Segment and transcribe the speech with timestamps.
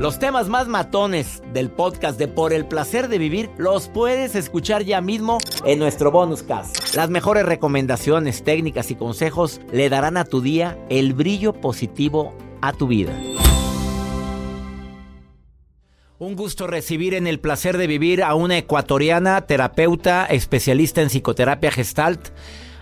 [0.00, 4.84] Los temas más matones del podcast de Por el placer de vivir los puedes escuchar
[4.84, 6.94] ya mismo en nuestro bonus cast.
[6.94, 12.72] Las mejores recomendaciones, técnicas y consejos le darán a tu día el brillo positivo a
[12.72, 13.12] tu vida.
[16.20, 21.72] Un gusto recibir en el placer de vivir a una ecuatoriana, terapeuta, especialista en psicoterapia
[21.72, 22.28] gestalt,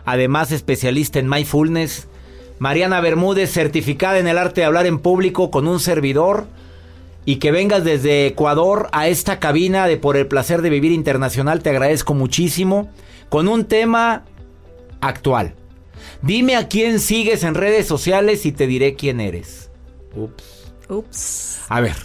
[0.05, 2.09] además especialista en mindfulness.
[2.59, 6.47] Mariana Bermúdez, certificada en el arte de hablar en público con un servidor
[7.27, 11.61] y que vengas desde Ecuador a esta cabina de Por el Placer de Vivir Internacional,
[11.61, 12.89] te agradezco muchísimo,
[13.29, 14.25] con un tema
[15.01, 15.55] actual.
[16.23, 19.71] Dime a quién sigues en redes sociales y te diré quién eres.
[20.15, 20.73] Ups.
[20.89, 21.61] Ups.
[21.69, 21.97] A ver,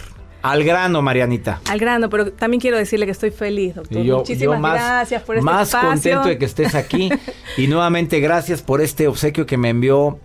[0.42, 1.60] al grano, Marianita.
[1.70, 4.02] Al grano, pero también quiero decirle que estoy feliz, doctor.
[4.02, 5.88] Yo, Muchísimas yo más, gracias por este más espacio.
[5.88, 7.10] contento de que estés aquí.
[7.56, 10.18] y nuevamente gracias por este obsequio que me envió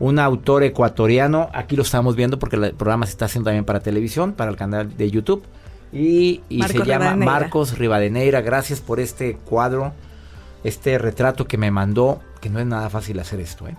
[0.00, 1.48] un autor ecuatoriano.
[1.52, 4.56] Aquí lo estamos viendo porque el programa se está haciendo también para televisión, para el
[4.56, 5.44] canal de YouTube.
[5.92, 7.24] Y, y se llama Rivadeneira.
[7.32, 8.40] Marcos Rivadeneira.
[8.40, 9.92] Gracias por este cuadro,
[10.64, 13.76] este retrato que me mandó, que no es nada fácil hacer esto, ¿eh?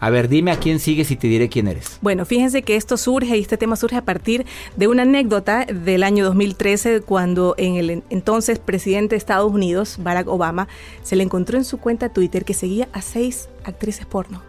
[0.00, 1.98] A ver, dime a quién sigues y te diré quién eres.
[2.02, 4.44] Bueno, fíjense que esto surge y este tema surge a partir
[4.76, 9.96] de una anécdota del año 2013 cuando en el en- entonces presidente de Estados Unidos,
[10.00, 10.68] Barack Obama,
[11.02, 14.42] se le encontró en su cuenta Twitter que seguía a seis actrices porno.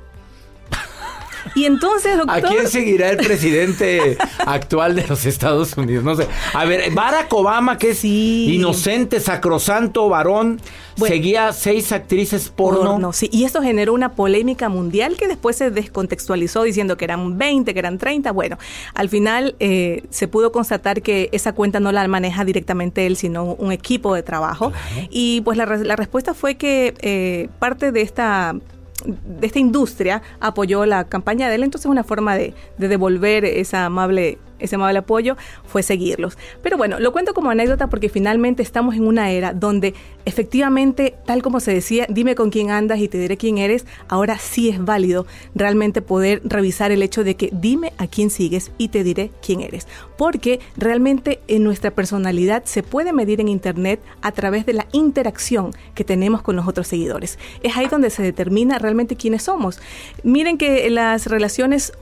[1.53, 2.37] Y entonces, doctor...
[2.37, 6.03] ¿A quién seguirá el presidente actual de los Estados Unidos?
[6.03, 6.27] No sé.
[6.53, 8.55] A ver, Barack Obama, que es Sí.
[8.55, 10.59] inocente, sacrosanto, varón,
[10.97, 11.13] Bueno.
[11.13, 12.91] seguía seis actrices porno.
[12.91, 13.29] Porno, sí.
[13.31, 17.79] Y esto generó una polémica mundial que después se descontextualizó diciendo que eran 20, que
[17.79, 18.31] eran 30.
[18.31, 18.57] Bueno,
[18.93, 23.43] al final eh, se pudo constatar que esa cuenta no la maneja directamente él, sino
[23.43, 24.71] un equipo de trabajo.
[25.09, 28.55] Y pues la, la respuesta fue que eh, parte de esta
[29.03, 33.85] de esta industria apoyó la campaña de él, entonces una forma de, de devolver esa
[33.85, 35.35] amable, ese amable apoyo
[35.65, 36.37] fue seguirlos.
[36.61, 39.93] Pero bueno, lo cuento como anécdota porque finalmente estamos en una era donde
[40.25, 44.37] efectivamente, tal como se decía, dime con quién andas y te diré quién eres, ahora
[44.37, 48.89] sí es válido realmente poder revisar el hecho de que dime a quién sigues y
[48.89, 49.87] te diré quién eres.
[50.17, 55.71] Porque realmente en nuestra personalidad se puede medir en Internet a través de la interacción
[55.93, 57.37] que tenemos con los otros seguidores.
[57.63, 59.79] Es ahí donde se determina realmente quiénes somos.
[60.23, 61.93] Miren que las relaciones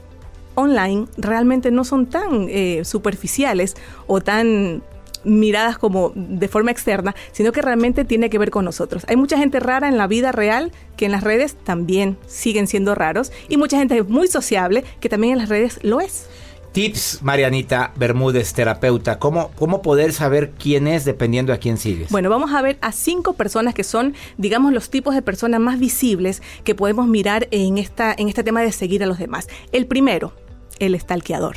[0.54, 3.76] online realmente no son tan eh, superficiales
[4.06, 4.82] o tan
[5.24, 9.04] miradas como de forma externa, sino que realmente tiene que ver con nosotros.
[9.08, 12.94] Hay mucha gente rara en la vida real que en las redes también siguen siendo
[12.94, 16.28] raros y mucha gente muy sociable que también en las redes lo es.
[16.72, 19.20] Tips, Marianita Bermúdez, terapeuta.
[19.20, 22.10] ¿Cómo, ¿Cómo poder saber quién es dependiendo a quién sigues?
[22.10, 25.78] Bueno, vamos a ver a cinco personas que son, digamos, los tipos de personas más
[25.78, 29.46] visibles que podemos mirar en, esta, en este tema de seguir a los demás.
[29.70, 30.32] El primero,
[30.78, 31.56] el stalkeador.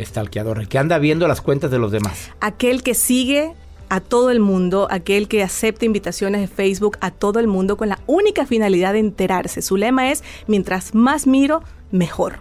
[0.00, 2.30] Stalkeador, el que anda viendo las cuentas de los demás.
[2.40, 3.54] aquel que sigue
[3.88, 7.88] a todo el mundo, aquel que acepta invitaciones de Facebook a todo el mundo con
[7.88, 9.62] la única finalidad de enterarse.
[9.62, 11.62] Su lema es, mientras más miro,
[11.92, 12.40] mejor.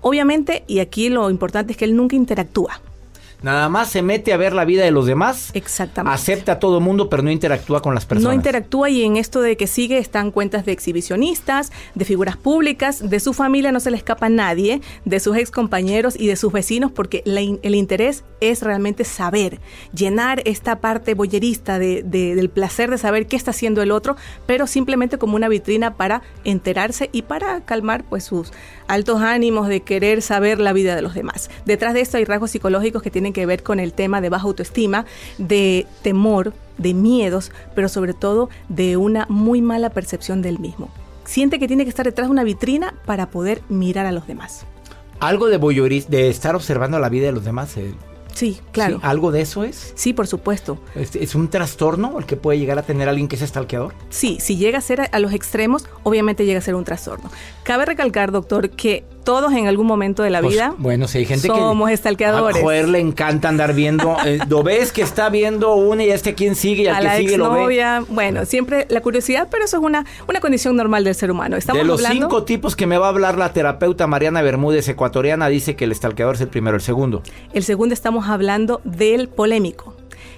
[0.00, 2.80] Obviamente, y aquí lo importante es que él nunca interactúa.
[3.44, 5.50] Nada más se mete a ver la vida de los demás.
[5.52, 6.14] Exactamente.
[6.14, 8.30] Acepta a todo mundo, pero no interactúa con las personas.
[8.30, 13.06] No interactúa y en esto de que sigue están cuentas de exhibicionistas, de figuras públicas,
[13.10, 16.36] de su familia no se le escapa a nadie, de sus ex compañeros y de
[16.36, 19.60] sus vecinos, porque el interés es realmente saber,
[19.92, 24.16] llenar esta parte boyerista de, del placer de saber qué está haciendo el otro,
[24.46, 28.52] pero simplemente como una vitrina para enterarse y para calmar pues sus
[28.88, 31.50] altos ánimos de querer saber la vida de los demás.
[31.64, 34.44] Detrás de esto hay rasgos psicológicos que tienen que ver con el tema de baja
[34.44, 35.06] autoestima,
[35.38, 40.90] de temor, de miedos, pero sobre todo de una muy mala percepción del mismo.
[41.24, 44.66] Siente que tiene que estar detrás de una vitrina para poder mirar a los demás.
[45.20, 47.76] Algo de voyeurismo, de estar observando la vida de los demás.
[47.76, 47.94] Eh,
[48.34, 48.98] Sí, claro.
[49.02, 49.92] ¿Algo de eso es?
[49.94, 50.78] Sí, por supuesto.
[50.94, 53.94] ¿Es, un trastorno el que puede llegar a tener alguien que es estalqueador?
[54.10, 57.30] Sí, si llega a ser a los extremos, obviamente llega a ser un trastorno.
[57.62, 61.24] Cabe recalcar, doctor, que todos en algún momento de la pues, vida bueno, si hay
[61.24, 62.58] gente somos estalqueadores.
[62.58, 64.16] A joder, le encanta andar viendo.
[64.24, 67.38] Eh, lo ves que está viendo una y este quién sigue y al que sigue
[67.38, 68.04] lo ve.
[68.08, 71.56] Bueno, siempre la curiosidad, pero eso es una, una condición normal del ser humano.
[71.56, 75.48] Estamos de los cinco tipos que me va a hablar la terapeuta Mariana Bermúdez, ecuatoriana,
[75.48, 76.76] dice que el estalqueador es el primero.
[76.76, 77.22] ¿El segundo?
[77.52, 79.94] El segundo estamos hablando del polémico.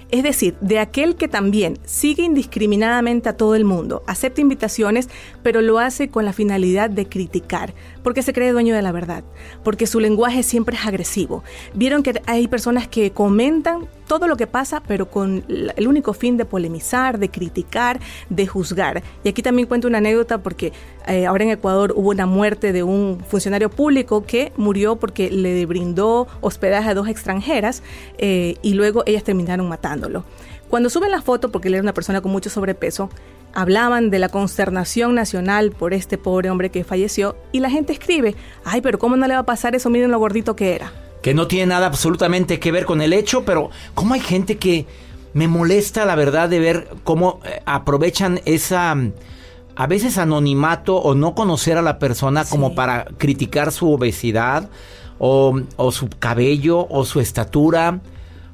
[0.09, 5.09] Es decir, de aquel que también sigue indiscriminadamente a todo el mundo, acepta invitaciones,
[5.47, 7.73] pero lo hace con la finalidad de criticar,
[8.03, 9.23] porque se cree dueño de la verdad,
[9.63, 11.41] porque su lenguaje siempre es agresivo.
[11.73, 16.35] Vieron que hay personas que comentan todo lo que pasa, pero con el único fin
[16.35, 19.03] de polemizar, de criticar, de juzgar.
[19.23, 20.73] Y aquí también cuento una anécdota porque
[21.07, 25.65] eh, ahora en Ecuador hubo una muerte de un funcionario público que murió porque le
[25.65, 27.83] brindó hospedaje a dos extranjeras
[28.17, 30.25] eh, y luego ellas terminaron matándolo.
[30.69, 33.09] Cuando suben la foto, porque él era una persona con mucho sobrepeso,
[33.57, 38.35] hablaban de la consternación nacional por este pobre hombre que falleció y la gente escribe,
[38.63, 39.89] ay, pero ¿cómo no le va a pasar eso?
[39.89, 40.93] Miren lo gordito que era
[41.23, 44.85] que no tiene nada absolutamente que ver con el hecho, pero ¿cómo hay gente que
[45.33, 48.95] me molesta la verdad de ver cómo eh, aprovechan esa
[49.75, 54.69] a veces anonimato o no conocer a la persona como para criticar su obesidad
[55.17, 58.01] o, o su cabello o su estatura?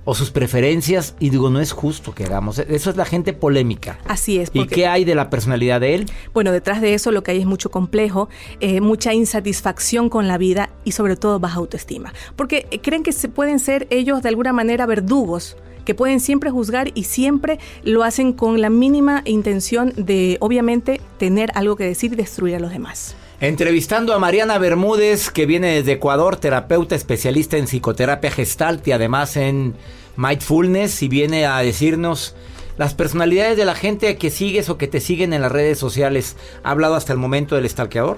[0.05, 2.59] O sus preferencias y digo, no es justo que hagamos.
[2.59, 3.99] Eso es la gente polémica.
[4.05, 4.49] Así es.
[4.53, 6.05] ¿Y qué hay de la personalidad de él?
[6.33, 8.29] Bueno, detrás de eso lo que hay es mucho complejo,
[8.59, 12.13] eh, mucha insatisfacción con la vida y sobre todo baja autoestima.
[12.35, 16.49] Porque eh, creen que se pueden ser ellos de alguna manera verdugos que pueden siempre
[16.49, 22.13] juzgar y siempre lo hacen con la mínima intención de, obviamente, tener algo que decir
[22.13, 23.15] y destruir a los demás.
[23.39, 29.35] Entrevistando a Mariana Bermúdez, que viene desde Ecuador, terapeuta especialista en psicoterapia gestalt y además
[29.35, 29.75] en
[30.15, 32.35] mindfulness, y viene a decirnos
[32.77, 36.37] las personalidades de la gente que sigues o que te siguen en las redes sociales.
[36.63, 38.17] Ha hablado hasta el momento del stalkeador,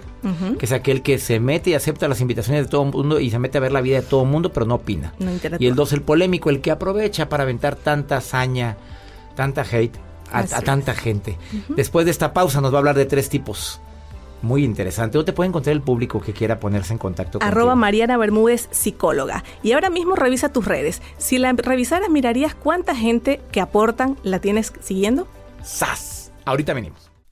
[0.59, 3.31] que es aquel que se mete y acepta las invitaciones de todo el mundo y
[3.31, 5.13] se mete a ver la vida de todo el mundo, pero no opina.
[5.59, 8.77] y el dos, el polémico, el que aprovecha para aventar tanta hazaña,
[9.35, 9.97] tanta hate
[10.31, 11.37] a, tanta gente.
[11.69, 13.81] Después de esta pausa nos va a hablar de tres tipos
[14.45, 15.17] muy interesante.
[15.17, 18.69] ¿Dónde te puede encontrar el público que quiera ponerse en contacto con Arroba Mariana Bermúdez,
[18.71, 19.43] psicóloga.
[19.63, 21.01] Y ahora mismo revisa tus redes.
[21.17, 25.27] Si la revisaras, mirarías cuánta gente que aportan la tienes siguiendo.
[25.63, 26.31] ¡Sas!
[26.45, 27.14] Ahorita venimos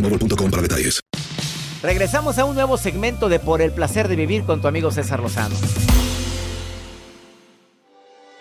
[0.00, 1.00] para detalles.
[1.82, 5.20] Regresamos a un nuevo segmento de Por el placer de vivir con tu amigo César
[5.20, 5.54] Lozano.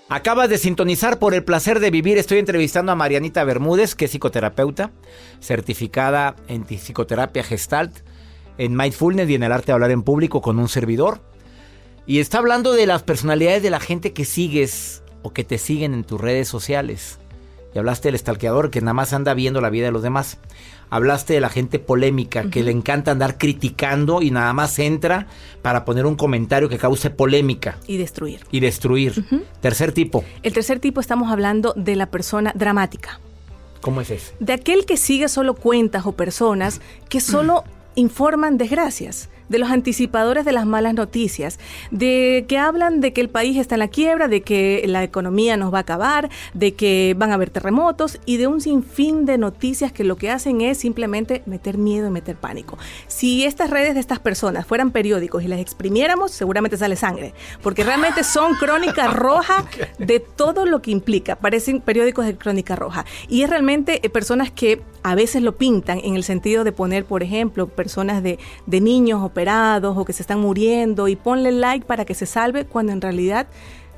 [0.08, 2.18] Acabas de sintonizar por el placer de vivir.
[2.18, 4.92] Estoy entrevistando a Marianita Bermúdez, que es psicoterapeuta,
[5.42, 8.02] certificada en psicoterapia gestalt,
[8.58, 11.22] en mindfulness y en el arte de hablar en público con un servidor.
[12.06, 15.96] Y está hablando de las personalidades de la gente que sigues o que te siguen
[15.96, 17.18] en tus redes sociales.
[17.74, 20.38] y hablaste del estalqueador que nada más anda viendo la vida de los demás.
[20.90, 25.28] Hablaste de la gente polémica que le encanta andar criticando y nada más entra
[25.62, 27.78] para poner un comentario que cause polémica.
[27.88, 28.42] Y destruir.
[28.52, 29.26] Y destruir.
[29.62, 30.24] Tercer tipo.
[30.44, 33.20] El tercer tipo estamos hablando de la persona dramática.
[33.82, 34.34] ¿Cómo es ese?
[34.40, 37.64] De aquel que sigue solo cuentas o personas que solo
[37.96, 41.60] informan desgracias de los anticipadores de las malas noticias,
[41.92, 45.58] de que hablan de que el país está en la quiebra, de que la economía
[45.58, 49.38] nos va a acabar, de que van a haber terremotos y de un sinfín de
[49.38, 52.78] noticias que lo que hacen es simplemente meter miedo y meter pánico.
[53.08, 57.84] Si estas redes de estas personas fueran periódicos y las exprimiéramos, seguramente sale sangre, porque
[57.84, 59.66] realmente son crónica roja
[59.98, 63.06] de todo lo que implica, parecen periódicos de crónica roja.
[63.30, 67.06] Y es realmente eh, personas que a veces lo pintan en el sentido de poner,
[67.06, 71.86] por ejemplo, personas de, de niños operados o que se están muriendo y ponle like
[71.86, 73.48] para que se salve, cuando en realidad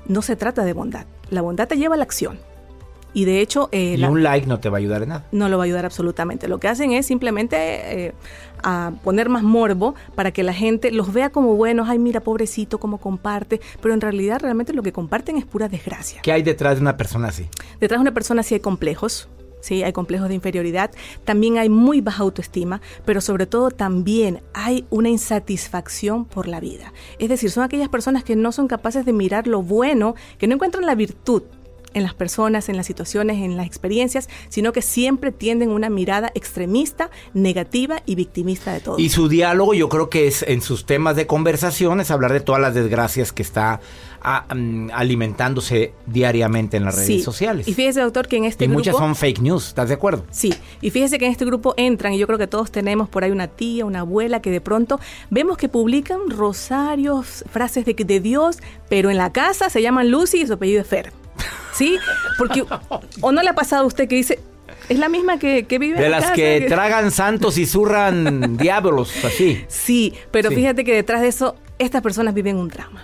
[0.07, 1.05] no se trata de bondad.
[1.29, 2.39] La bondad te lleva a la acción.
[3.13, 3.69] Y de hecho...
[3.71, 5.25] Eh, y la- un like no te va a ayudar en nada.
[5.31, 6.47] no lo va a ayudar absolutamente.
[6.47, 7.55] Lo que hacen es simplemente
[8.07, 8.13] eh,
[8.63, 11.87] a poner más morbo para que la gente los vea como buenos.
[11.87, 13.61] Ay, mira, pobrecito, cómo comparte.
[13.81, 16.21] Pero en realidad, realmente lo que comparten es pura desgracia.
[16.21, 17.47] ¿Qué hay detrás de una persona así?
[17.79, 19.29] Detrás de una persona sí hay complejos.
[19.59, 20.91] Sí, hay complejos de inferioridad,
[21.25, 26.93] también hay muy baja autoestima, pero sobre todo también hay una insatisfacción por la vida.
[27.19, 30.55] Es decir, son aquellas personas que no son capaces de mirar lo bueno, que no
[30.55, 31.43] encuentran la virtud
[31.97, 36.31] en las personas, en las situaciones, en las experiencias, sino que siempre tienden una mirada
[36.35, 38.97] extremista, negativa y victimista de todo.
[38.99, 42.39] Y su diálogo yo creo que es en sus temas de conversación es hablar de
[42.39, 43.79] todas las desgracias que está
[44.21, 47.21] ah, mm, alimentándose diariamente en las redes Sí.
[47.21, 47.67] sociales.
[47.67, 48.79] Y fíjese, doctor, que en este y grupo...
[48.79, 50.25] muchas son fake news, ¿estás de acuerdo?
[50.31, 53.23] Sí, y fíjese que en este grupo entran, y yo creo que todos tenemos por
[53.23, 54.99] ahí una tía, una abuela, que de pronto
[55.29, 58.57] vemos que publican rosarios, frases de, de Dios,
[58.89, 61.11] pero en la casa se llaman Lucy y su apellido es Fer.
[61.73, 61.97] ¿Sí?
[62.37, 62.63] Porque,
[63.21, 64.39] ¿o no le ha pasado a usted que dice,
[64.89, 67.65] es la misma que, que vive De en la las casa, que tragan santos y
[67.65, 69.63] zurran diablos, así.
[69.67, 70.55] Sí, pero Sí.
[70.55, 73.03] fíjate que detrás de eso, estas personas viven un drama.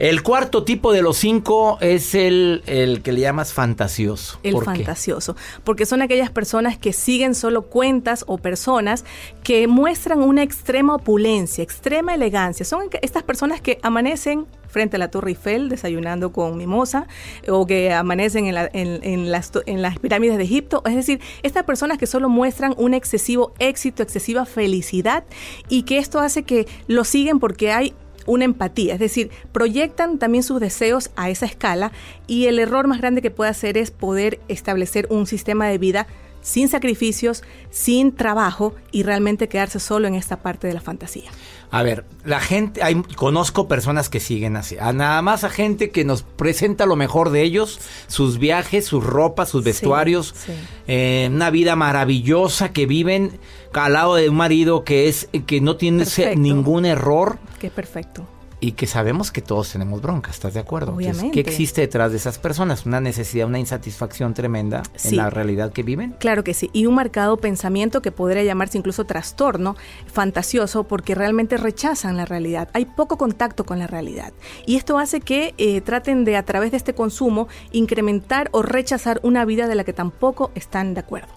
[0.00, 4.38] El cuarto tipo de los cinco es el, el que le llamas fantasioso.
[4.42, 4.66] El ¿Por qué?
[4.84, 9.04] fantasioso, porque son aquellas personas que siguen solo cuentas o personas
[9.44, 12.66] que muestran una extrema opulencia, extrema elegancia.
[12.66, 17.06] Son estas personas que amanecen frente a la Torre Eiffel desayunando con mimosa
[17.48, 20.82] o que amanecen en, la- en- en las, en las pirámides de Egipto.
[20.86, 25.22] Es decir, estas personas que solo muestran un excesivo éxito, excesiva felicidad
[25.68, 27.94] y que esto hace que lo siguen porque hay
[28.26, 31.92] una empatía, es decir, proyectan también sus deseos a esa escala
[32.26, 36.06] y el error más grande que puede hacer es poder establecer un sistema de vida
[36.44, 41.30] sin sacrificios, sin trabajo y realmente quedarse solo en esta parte de la fantasía.
[41.70, 45.90] A ver, la gente, hay, conozco personas que siguen así, a nada más a gente
[45.90, 50.52] que nos presenta lo mejor de ellos, sus viajes, sus ropas, sus vestuarios, sí.
[50.86, 53.40] eh, una vida maravillosa que viven
[53.76, 56.40] al lado de un marido que es que no tiene Perfecto.
[56.40, 58.26] ningún error Que es perfecto.
[58.60, 60.92] y que sabemos que todos tenemos bronca, ¿estás de acuerdo?
[60.92, 61.42] Entonces, Obviamente.
[61.44, 62.86] ¿Qué existe detrás de esas personas?
[62.86, 65.08] Una necesidad, una insatisfacción tremenda Sí.
[65.10, 66.14] en la realidad que viven.
[66.18, 69.76] Claro que sí, y un marcado pensamiento que podría llamarse incluso trastorno
[70.06, 72.70] fantasioso porque realmente rechazan la realidad.
[72.72, 74.32] Hay poco contacto con la realidad.
[74.66, 79.20] Y esto hace que eh, traten de, a través de este consumo, incrementar o rechazar
[79.24, 81.28] una vida de la que tampoco están de acuerdo.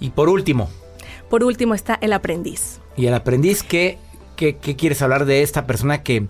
[0.00, 0.68] Y por último,
[1.28, 2.80] Por último está el aprendiz.
[2.96, 3.98] y el aprendiz, ¿qué,
[4.36, 6.26] qué, qué quieres hablar de esta persona que,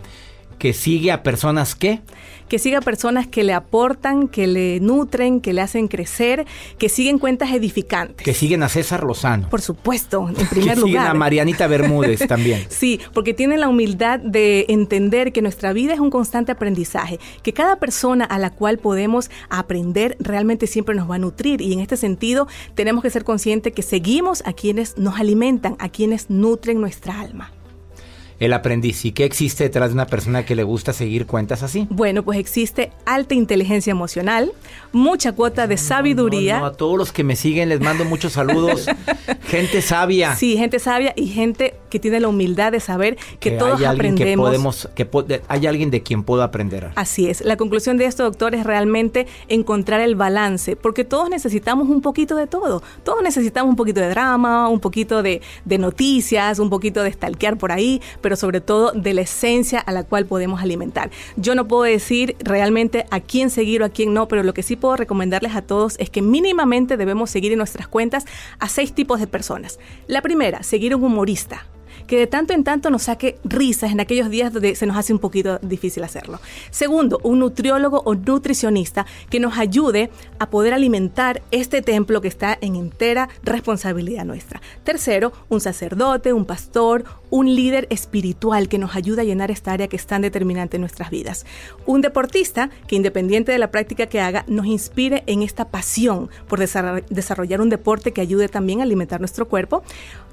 [0.67, 2.01] que sigue a personas que...
[2.49, 6.45] que siga personas que le aportan, que le nutren, que le hacen crecer,
[6.77, 8.25] que siguen cuentas edificantes.
[8.25, 9.49] Que siguen a César Lozano.
[9.49, 11.07] Por supuesto, en que primer siguen lugar.
[11.07, 12.67] a Marianita Bermúdez también.
[12.69, 17.53] Sí, porque tienen la humildad de entender que nuestra vida es un constante aprendizaje, que
[17.53, 21.79] cada persona a la cual podemos aprender realmente siempre nos va a nutrir y en
[21.79, 26.81] este sentido tenemos que ser conscientes que seguimos a quienes nos alimentan, a quienes nutren
[26.81, 27.53] nuestra alma.
[28.39, 29.05] El aprendiz.
[29.05, 31.87] ¿Y qué existe detrás de una persona que le gusta seguir cuentas así?
[31.91, 34.53] Bueno, pues existe alta inteligencia emocional,
[34.93, 36.55] mucha cuota de sabiduría.
[36.55, 38.87] No, no, a todos los que me siguen les mando muchos saludos.
[39.49, 40.35] Gente sabia.
[40.35, 44.15] Sí, gente sabia y gente que tiene la humildad de saber que, todos hay alguien
[44.15, 44.47] que aprendemos.
[44.49, 46.91] podemos, que po- hay alguien de quien puedo aprender.
[46.95, 47.45] Así es.
[47.45, 52.37] La conclusión de esto, doctor, es realmente encontrar el balance, porque todos necesitamos un poquito
[52.37, 52.83] de todo.
[53.05, 57.57] Todos necesitamos un poquito de drama, un poquito de, de noticias, un poquito de stalkear
[57.57, 61.11] por ahí, pero sobre todo de la esencia a la cual podemos alimentar.
[61.37, 64.63] Yo no puedo decir realmente a quién seguir o a quién no, pero lo que
[64.63, 68.25] sí puedo recomendarles a todos es que mínimamente debemos seguir en nuestras cuentas
[68.59, 69.79] a seis tipos de personas.
[70.07, 71.67] La primera, seguir un humorista
[72.07, 75.13] que de tanto en tanto nos saque risas en aquellos días donde se nos hace
[75.13, 76.41] un poquito difícil hacerlo.
[76.71, 82.57] Segundo, un nutriólogo o nutricionista que nos ayude a poder alimentar este templo que está
[82.61, 84.61] en entera responsabilidad nuestra.
[84.85, 89.89] Tercero, un sacerdote, un pastor, un líder espiritual que nos ayuda a llenar esta área
[89.89, 91.47] que es tan determinante en nuestras vidas.
[91.87, 96.59] Un deportista que independiente de la práctica que haga, nos inspire en esta pasión por
[96.59, 99.83] desarrollar un deporte que ayude también a alimentar nuestro cuerpo.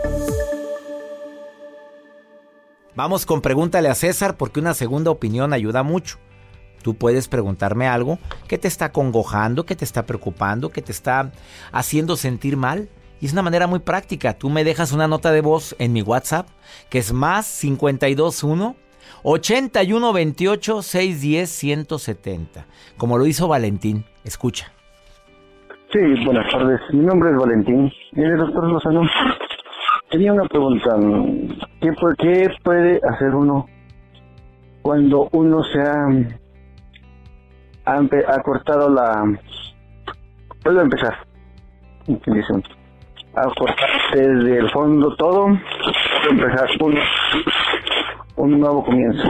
[2.96, 6.18] Vamos con pregúntale a César porque una segunda opinión ayuda mucho.
[6.82, 11.30] Tú puedes preguntarme algo que te está congojando, que te está preocupando, que te está
[11.70, 12.88] haciendo sentir mal.
[13.20, 14.36] Y es una manera muy práctica.
[14.36, 16.48] Tú me dejas una nota de voz en mi WhatsApp,
[16.90, 18.87] que es más 521
[19.22, 22.66] 8128 610 170.
[22.96, 24.04] Como lo hizo Valentín.
[24.24, 24.70] Escucha.
[25.92, 26.80] Sí, buenas tardes.
[26.92, 27.90] Mi nombre es Valentín.
[28.12, 29.08] Mire, doctor Lozano,
[30.10, 30.96] tenía una pregunta.
[31.80, 33.66] ¿Qué, ¿Qué puede hacer uno
[34.82, 36.06] cuando uno se ha,
[37.84, 39.22] ha, cortado la...
[40.62, 41.14] Puedo empezar.
[43.34, 45.48] A cortar desde el fondo todo.
[46.30, 47.00] Empezar uno
[48.38, 49.28] un nuevo comienzo.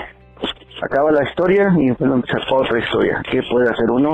[0.83, 3.21] Acaba la historia y empezar otra historia.
[3.31, 4.13] ¿Qué puede hacer uno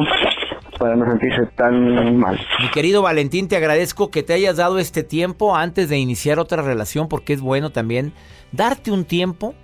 [0.79, 2.41] para no sentirse tan mal?
[2.61, 6.63] Mi querido Valentín, te agradezco que te hayas dado este tiempo antes de iniciar otra
[6.63, 8.15] relación porque es bueno también
[8.53, 9.55] darte un tiempo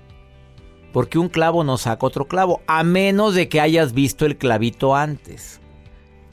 [0.92, 4.96] porque un clavo no saca otro clavo, a menos de que hayas visto el clavito
[4.96, 5.60] antes.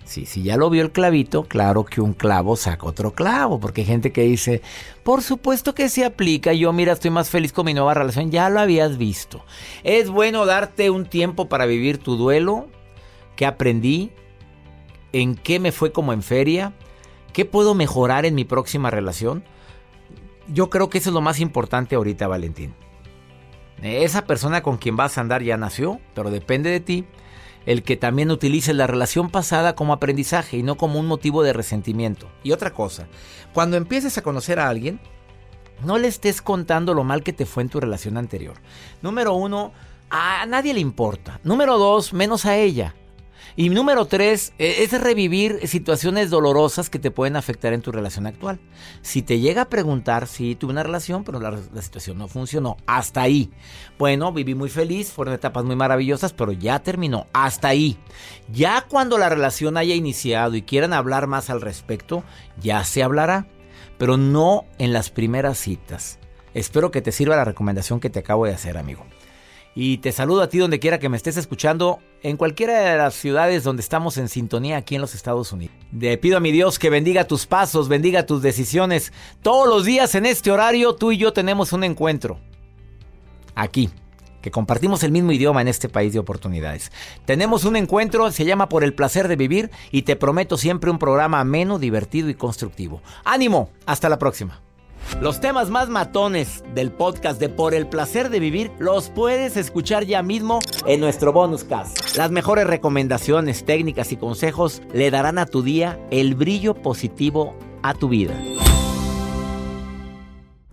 [0.08, 3.82] Sí, si ya lo vio el clavito, claro que un clavo saca otro clavo, porque
[3.82, 4.62] hay gente que dice,
[5.04, 8.50] por supuesto que se aplica, yo mira, estoy más feliz con mi nueva relación, ya
[8.50, 9.44] lo habías visto.
[9.84, 12.70] Es bueno darte un tiempo para vivir tu duelo,
[13.36, 14.12] qué aprendí,
[15.12, 16.72] en qué me fue como en feria,
[17.34, 19.44] qué puedo mejorar en mi próxima relación.
[20.48, 22.74] Yo creo que eso es lo más importante ahorita, Valentín.
[23.82, 27.06] Esa persona con quien vas a andar ya nació, pero depende de ti
[27.68, 31.52] el que también utilice la relación pasada como aprendizaje y no como un motivo de
[31.52, 32.32] resentimiento.
[32.42, 33.08] Y otra cosa,
[33.54, 35.02] cuando empieces a conocer a alguien,
[35.84, 38.56] no le estés contando lo mal que te fue en tu relación anterior.
[39.02, 39.74] Número uno,
[40.10, 41.42] a nadie le importa.
[41.44, 42.96] Número dos, menos a ella.
[43.60, 48.28] Y número tres, e, es revivir situaciones dolorosas que te pueden afectar en tu relación
[48.28, 48.60] actual.
[49.02, 53.24] Si te llega a preguntar si tuve una relación, pero la, situación no funcionó, hasta
[53.24, 53.50] ahí.
[53.98, 57.98] Bueno, viví muy feliz, fueron etapas muy maravillosas, pero ya terminó, hasta ahí.
[58.54, 62.24] Ya cuando la relación haya iniciado y quieran hablar más al respecto,
[62.62, 63.48] ya se hablará,
[63.98, 66.20] pero no en las primeras citas.
[66.54, 69.04] Espero que te sirva la recomendación que te acabo de hacer, amigo.
[69.80, 73.14] Y te saludo a ti donde quiera que me estés escuchando, en cualquiera de las
[73.14, 75.76] ciudades donde estamos en sintonía aquí en los Estados Unidos.
[75.92, 79.14] Le pido a mi Dios que bendiga tus pasos, bendiga tus decisiones.
[79.44, 82.40] Todos los días en este horario tú y yo tenemos un encuentro.
[83.54, 83.92] Aquí,
[84.42, 86.92] que compartimos el mismo idioma en este país de oportunidades.
[87.26, 90.98] Tenemos un encuentro, se llama Por el placer de vivir y te prometo siempre un
[90.98, 93.04] programa ameno, divertido y constructivo.
[93.24, 94.60] Ánimo, hasta la próxima.
[95.22, 100.06] Los temas más matones del podcast de Por el placer de vivir los puedes escuchar
[100.06, 102.16] ya mismo en nuestro bonus cast.
[102.16, 107.96] Las mejores recomendaciones, técnicas y consejos le darán a tu día el brillo positivo a
[107.96, 108.36] tu vida.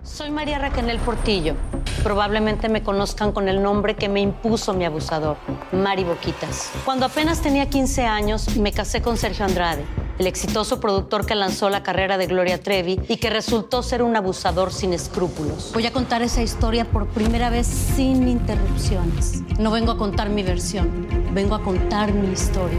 [0.03, 1.55] Soy María Raquel Portillo.
[2.03, 5.39] Probablemente me conozcan con el nombre que me impuso mi abusador,
[5.73, 6.71] Mari Boquitas.
[6.85, 9.85] Cuando apenas tenía 15 años, me casé con Sergio Andrade
[10.19, 14.17] el exitoso productor que lanzó la carrera de Gloria Trevi y que resultó ser un
[14.17, 15.71] abusador sin escrúpulos.
[15.75, 19.43] Voy a contar esa historia por primera vez sin interrupciones.
[19.59, 22.79] No vengo a contar mi versión, vengo a contar mi historia.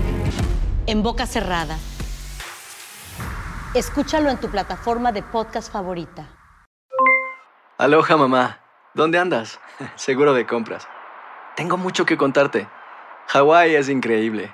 [0.87, 1.77] En boca cerrada.
[3.73, 6.29] Escúchalo en tu plataforma de podcast favorita.
[7.77, 8.61] Aloha mamá,
[8.93, 9.59] ¿dónde andas?
[9.95, 10.87] Seguro de compras.
[11.57, 12.69] Tengo mucho que contarte.
[13.27, 14.53] Hawái es increíble.